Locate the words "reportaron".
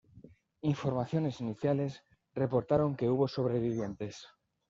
2.33-2.95